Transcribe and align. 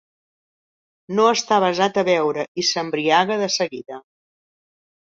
No 1.19 1.27
està 1.33 1.59
avesat 1.63 2.01
a 2.03 2.07
beure 2.09 2.47
i 2.63 2.67
s'embriaga 2.71 3.39
de 3.45 3.53
seguida. 3.61 4.05